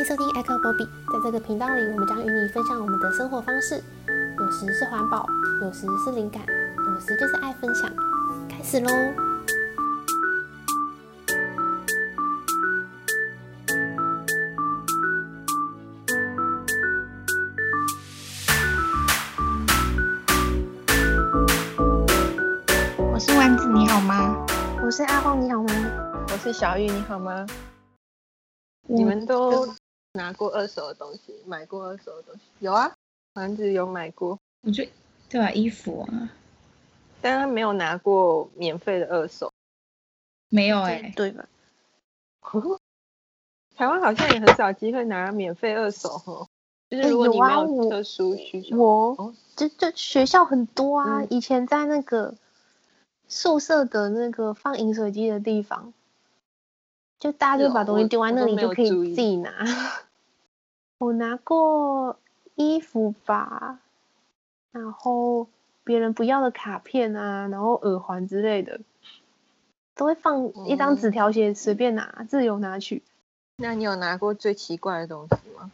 [0.00, 3.82] 迎收听 Echo Bobby，在这个频道里，我们将与你分享我们的生活方式，
[4.38, 5.26] 有时是环保，
[5.60, 7.90] 有时是灵感，有时就是爱分享。
[8.48, 8.90] 开始喽！
[23.12, 24.46] 我是丸子，你好吗？
[24.82, 25.74] 我是阿荒，你好吗？
[26.32, 27.46] 我是小玉，你好吗？
[28.86, 29.68] 你们都
[30.12, 32.40] 拿过二手的东西，买过二手的东西？
[32.58, 32.92] 有啊，
[33.34, 34.38] 房子有买过。
[34.62, 34.90] 我觉得
[35.28, 36.30] 对啊，衣服啊，
[37.20, 39.52] 但他没有拿过免费的二手。
[40.48, 41.46] 没有哎、欸，对吧？
[43.76, 46.48] 台湾好像也很少机会拿免费二手哦。
[46.90, 52.34] 就是如果你没有特殊需求，欸、我，我就就学校很多啊、嗯，以前在那个
[53.28, 55.94] 宿舍的那个放饮水机的地方。
[57.20, 59.52] 就大家就把东西丢在那里，就可以自己拿。
[60.98, 62.18] 我，我拿过
[62.54, 63.78] 衣服吧，
[64.72, 65.46] 然后
[65.84, 68.80] 别人不要的卡片啊，然后耳环之类的，
[69.94, 73.02] 都会放一张纸条，写随便拿，嗯，自由拿取。
[73.56, 75.70] 那你有拿过最奇怪的东西吗？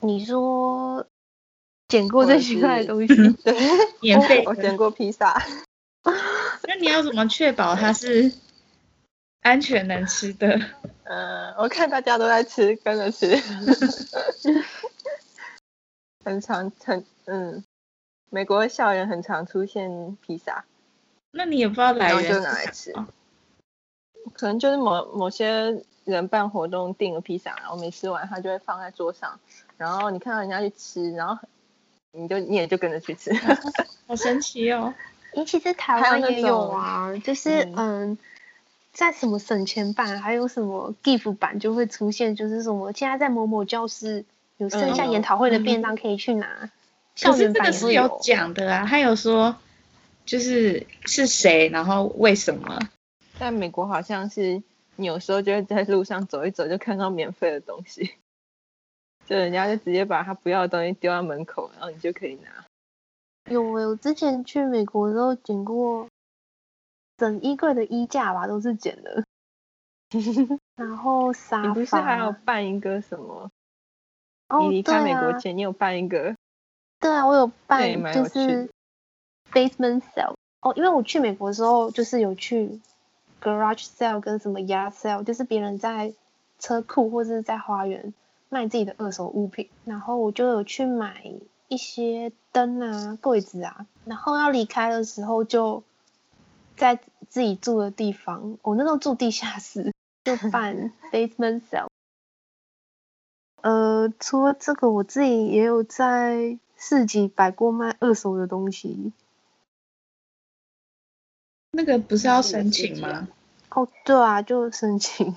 [0.00, 1.06] 你说
[1.88, 3.14] 捡过最奇怪的东西？
[3.42, 3.54] 对，
[4.02, 4.44] 免费。
[4.46, 5.42] 我捡过披萨。
[6.68, 8.30] 那你要怎么确保它是？
[9.42, 10.58] 安全能吃的，
[11.04, 13.36] 呃， 我看大家都在吃，跟着吃，
[16.24, 17.64] 很常很嗯，
[18.30, 20.64] 美国的校园很常出现披萨，
[21.32, 22.94] 那你也不知道来源，就拿来吃，
[24.32, 29.40] 可能就是某某些人办活动订了披萨，然后没吃完，他就会放在桌上，
[29.76, 31.48] 然后你看到人家去吃，然后
[32.12, 33.32] 你就你也就跟着去吃，
[34.06, 34.94] 好神奇哦，
[35.34, 37.74] 你其实台湾也有啊，就是嗯。
[37.76, 38.18] 嗯
[38.92, 44.24] 在什么省钱版，还有什么 gift 版就会出现，就是什么现在在某某教室
[44.58, 46.46] 有剩下研讨会的便当可以去拿。
[46.64, 46.70] 嗯、
[47.20, 49.56] 可是这个是有讲的啊，他有说
[50.26, 52.78] 就是是谁，然后为什么？
[53.38, 54.62] 在美国好像是
[54.96, 58.12] 你有时候就会在路上走一走，就看到免费的东西，
[59.26, 62.66] 就人家就直接把他不要的东西丢在门口，然后你就可以拿。
[63.50, 66.06] 有诶，我之前去美国的时候捡过。
[67.22, 69.22] 整衣柜的衣架吧，都是捡的。
[70.74, 73.48] 然后沙发，你不是还有办一个什么？
[74.48, 76.34] 哦，你离开美国前，你有办一个？
[76.98, 78.68] 对啊，我有办，就是
[79.52, 80.34] basement sale。
[80.62, 82.80] 哦，因为我去美国的时候，就是有去
[83.40, 86.12] garage sale 跟什么 yard sale，就是别人在
[86.58, 88.12] 车库或者是在花园
[88.48, 91.22] 卖自己的二手物品，然后我就有去买
[91.68, 95.84] 一些灯啊、柜子啊，然后要离开的时候就。
[96.74, 96.98] 在
[97.32, 101.88] 自己住的地方，我那时候住地下室， 就办 basement sale。
[103.62, 109.14] 呃，除了这个，我自己也有在市集摆过卖二手的东西。
[111.70, 113.28] 那个不是要申请吗？
[113.70, 115.34] 哦，对啊，就申请。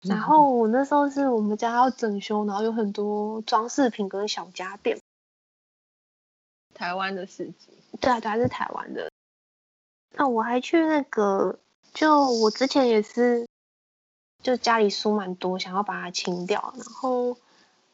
[0.00, 4.98] 然后我那时候是我们家要整修，然后有很多装饰品跟小家电。
[6.74, 7.68] 台湾的市集。
[8.00, 9.12] 对啊，对啊，是台湾的。
[10.14, 11.58] 那我还去那个，
[11.94, 13.48] 就我之前也是，
[14.42, 16.74] 就家里书蛮多，想要把它清掉。
[16.76, 17.36] 然后，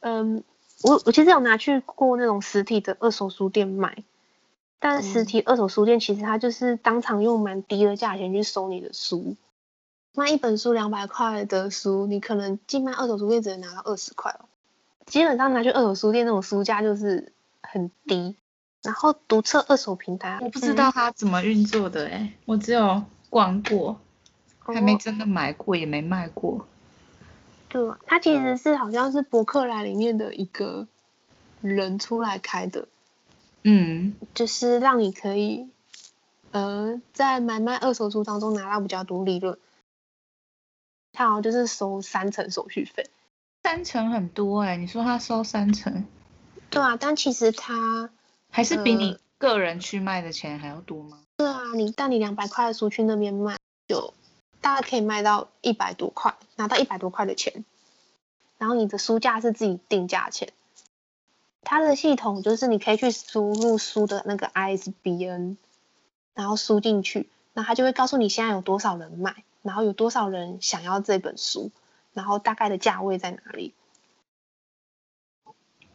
[0.01, 0.43] 嗯，
[0.83, 4.05] 我我其实有拿去过那种实体的二手书店买，
[4.79, 9.37] 但实体二手书店其实它就是当场用蛮低的价钱去收你的书，
[10.15, 14.47] 卖一本书两百块的书，你可能进卖二手书店只能拿到二十块哦。
[15.07, 18.37] 基本上拿去二手书店那种书价就是很低。
[18.83, 24.01] 然后独册二手平台，我不知道它怎么运作的哎、欸嗯，我只有逛过，
[24.61, 26.67] 还没真的买过，也没卖过。
[27.69, 30.87] 对，它其实是好像是博客来里面的一个
[31.61, 32.87] 人出来开的，
[33.65, 35.69] 嗯，就是让你可以，
[36.53, 39.59] 呃，在买卖二手书当中拿到比较多利润。
[41.13, 43.11] 它好像就是收三成手续费，
[43.65, 46.07] 三成很多哎、欸，你说他收三成？
[46.71, 48.11] 对啊，但其实他。
[48.51, 51.21] 还是比你个人去卖的钱还要多吗？
[51.39, 53.57] 是、呃、啊，你带你两百块的书去那边卖，
[53.87, 54.13] 就
[54.61, 57.65] 大概可以卖到一百多块，拿到一百多块的钱。
[58.57, 60.53] 然后你的书架是自己定价钱。
[61.63, 65.57] 它的系统就是你可以去输入书的那个 ISBN，
[66.35, 71.71] 然后输进去，那它就会告诉你现在有多少人买，然后有多少人想要这本书，
[72.15, 73.75] 然后大概的价位在哪里。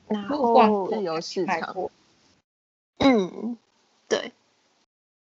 [0.07, 1.89] 然后自由市场。
[2.97, 3.57] 嗯，
[4.07, 4.31] 对，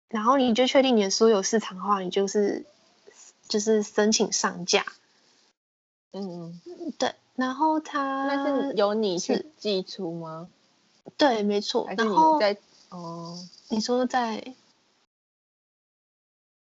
[0.08, 2.64] 然后你就确定你的书有市场的话，你就是
[3.48, 4.84] 就是申请上架，
[6.12, 6.60] 嗯，
[6.98, 10.48] 对，然后他那是由你去寄出吗？
[11.16, 11.84] 对，没错。
[11.84, 12.56] 还是你然后在
[12.90, 13.38] 哦，
[13.68, 14.54] 你说在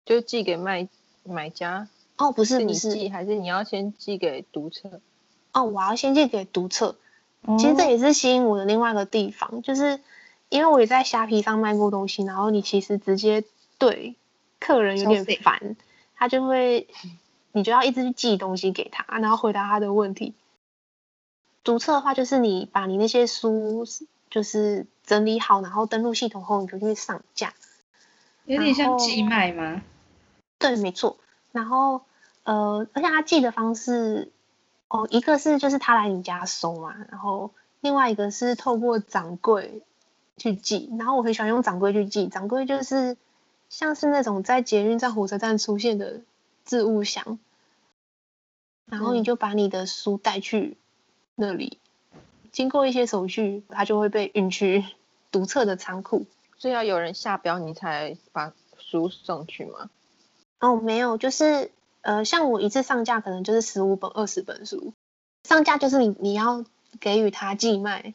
[0.06, 0.88] 就寄给卖
[1.24, 1.88] 买家？
[2.18, 5.02] 哦，不是，是你不是寄还是你要先寄给读者？
[5.54, 6.96] 哦，我要先寄给读册。
[7.42, 10.00] 哦其实这也是吸引我的另外一个地方，就是
[10.50, 13.44] 因为我也在虾皮上卖过东西，然后你其实直接
[13.77, 14.15] 对
[14.59, 15.75] 客人有点烦，
[16.15, 16.88] 他就会，
[17.51, 20.33] 你就要一直去寄东西给他，然后回答他的问题。
[21.63, 23.86] 读册的话，就是你把你那些书
[24.30, 27.53] 就是整理好，然后登录系统后，你就去上架。
[28.45, 29.81] 有点像寄卖吗？
[30.59, 31.18] 对，没错。
[31.51, 32.01] 然后
[32.44, 34.31] 呃，而且他寄的方式。
[34.88, 37.50] 哦，一个是就是他来你家收嘛，然后
[37.81, 39.81] 另外一个是透过掌柜
[40.38, 43.18] 去寄，然后我很喜欢用掌柜去寄，掌柜就是
[43.70, 46.22] 像是那种在捷运站、火车站出现的
[46.66, 47.40] 置物箱，
[48.86, 50.78] 然后你就把你的书带去
[51.36, 51.80] 那里，
[52.14, 52.22] 嗯、
[52.52, 54.84] 经过一些手续，它就会被运去
[55.32, 56.26] 读册的仓库。
[56.58, 59.90] 所以要有人下标，你才把书送去吗？
[60.60, 61.72] 哦，没有，就是。
[62.02, 64.94] 呃，像我一次上架可能就是十五本、二十本书，
[65.44, 66.64] 上架就是你你要
[67.00, 68.14] 给予他寄卖。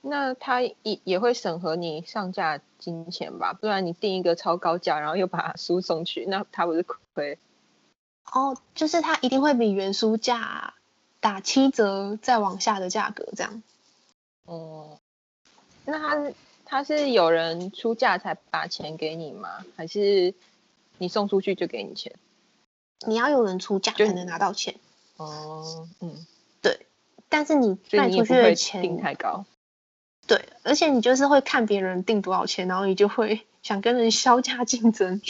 [0.00, 0.74] 那他也
[1.04, 3.52] 也会审核你上架金钱吧？
[3.52, 7.38] 不然你定一个超高价，然后又把书送去，那他不是亏？
[8.32, 10.74] 哦，就是他一定会比原书价
[11.18, 13.62] 打七折再往下的价格，这样。
[14.44, 14.98] 哦、嗯，
[15.86, 16.32] 那他
[16.64, 19.64] 他是有人出价才把钱给你吗？
[19.76, 20.34] 还是
[20.98, 22.12] 你送出去就给你钱？
[23.06, 24.74] 你要有人出价才能拿到钱。
[25.16, 26.26] 哦，嗯，
[26.62, 26.86] 对。
[27.28, 29.44] 但是你卖出去的钱定太高。
[30.28, 35.20] 对，而且你就是会看别人定多少钱，然后你就会 想跟人削价竞争。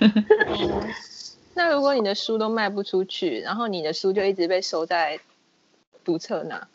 [0.00, 0.82] 嗯、
[1.52, 5.20] 那如果你的书都卖不出去，然后你的书就一直被收在
[6.04, 6.66] 读册那，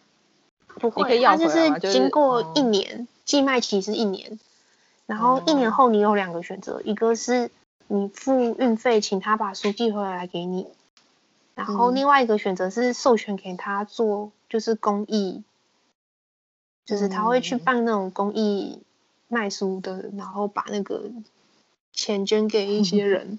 [0.67, 4.39] 不会，你可以要就是经过一年，寄卖期是一年，
[5.07, 7.49] 然后一年后你有两个选择，一个是。
[7.91, 10.67] 你付运费，请他把书寄回来给你。
[11.55, 15.41] 然后另外一个选择是授权给他做，就是公益，
[16.89, 18.81] 就是他会去办那种公益
[19.27, 21.03] 卖书的，然后把那个
[21.93, 23.37] 钱捐给一些 人。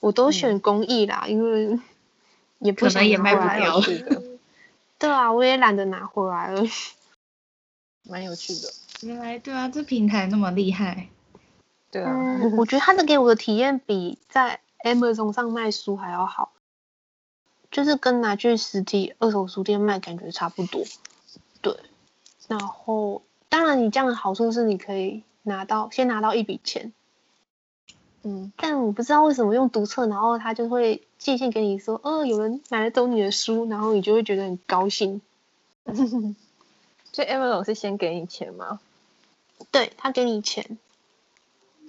[0.00, 1.78] 我都选公益啦，因为
[2.58, 4.20] 也不想也卖不掉的。
[4.98, 6.64] 对啊，我也懒得拿回来了。
[8.02, 8.72] 蛮有趣的。
[9.02, 11.06] 原来对啊，这平台那么厉害。
[11.92, 16.50] 对啊，嗯，我觉得他的给我的体验比在 Amazon 上卖书还要好，
[17.70, 20.82] 就是跟拿去实体二手书店卖感觉差不多。
[21.62, 21.76] 对，
[22.48, 26.92] 然后当然你这样的好处是你可以拿到先拿到一笔钱，
[28.22, 35.20] 嗯，但我不知道为什么用读册，然后他就会寄信给你说，哦，有人买了走你的书，然后你就会觉得很高兴。
[37.12, 38.80] 所以 Amazon 是先给你钱吗？
[39.70, 40.78] 对，他给你钱。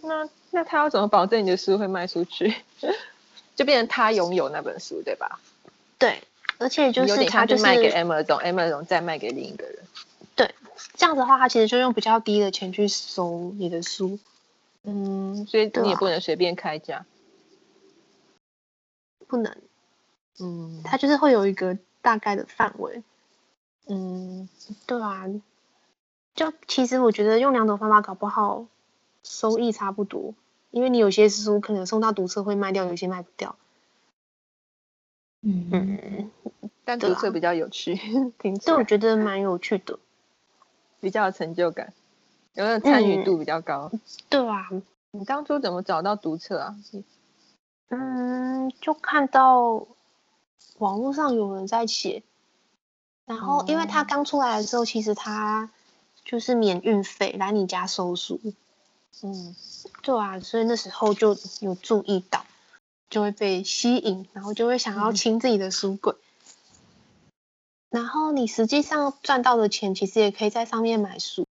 [0.01, 2.55] 那那他要怎么保证你的书会卖出去？
[3.55, 5.39] 就变成他拥有那本书，对吧？
[5.97, 6.21] 对，
[6.59, 9.79] 而且就是他就卖给 Amazon，Amazon 再卖给另一个人。
[10.77, 14.19] 对，这样子的话，他其实就用比较低的钱去收你的书。
[14.83, 17.05] 嗯，所以你也不能随便开价。
[19.27, 19.57] 不能。
[20.39, 23.03] 嗯，他就是会有一个大概的范围。
[23.87, 24.47] 嗯，
[24.85, 25.25] 对啊。
[26.35, 28.67] 就其实我觉得用两种方法搞不好。
[29.23, 30.35] 收益差不多，
[30.71, 33.57] 因为你有些书可能送到读册会卖掉，有些卖不掉。
[35.41, 36.31] 嗯嗯，
[36.85, 37.95] 但读册比较有趣，
[38.39, 38.73] 听起来。
[38.73, 39.99] 对，我觉得蛮有趣的，
[40.99, 41.93] 比较有成就感，
[42.53, 43.89] 有点参与度比较高。
[43.93, 43.99] 嗯、
[44.29, 44.69] 对啊，
[45.11, 46.75] 你当初怎么找到读册啊？
[47.89, 49.85] 嗯，就看到
[50.77, 52.23] 网络上有人在写，
[53.25, 55.69] 然后因为他刚出来的时候，其实他
[56.25, 58.39] 就是免运费来你家收书。
[59.23, 59.55] 嗯，
[60.03, 62.45] 对啊，所以那时候就有注意到，
[63.09, 66.13] 就会被吸引，然后就会想要清自己的书柜。
[66.13, 66.26] 嗯、
[67.89, 71.45] 然后你实际上赚到的钱，其实也可以在上面买书。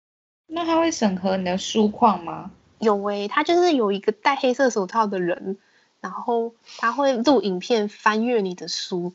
[0.48, 2.52] 那他会审核你的书况吗？
[2.80, 5.58] 有诶、欸，他就是有一个戴黑色手套的人，
[6.02, 9.14] 然后他会录影片翻阅你的书，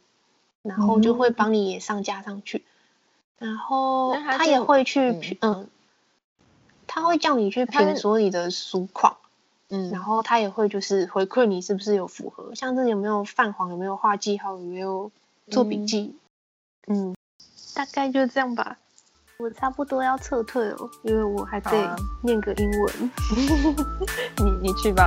[0.62, 2.65] 然后就会帮你也上架上去。
[3.39, 5.37] 嗯、然后他也会去嗯。
[5.41, 5.69] 嗯
[6.93, 9.19] 他会叫你去评说你的书况，
[9.69, 15.12] 嗯，然后他也会就是回馈你是不是有符合，像是有没有泛黄，有没有画记号，有没有
[15.47, 16.19] 做笔记，嗯，
[16.88, 17.14] 嗯，
[17.75, 18.76] 大概就这样吧。
[19.38, 23.10] 我差不多要撤退了，因为我还得念个英文。
[24.37, 25.06] 啊、你你去吧。